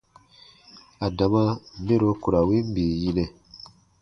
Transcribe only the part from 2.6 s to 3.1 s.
bii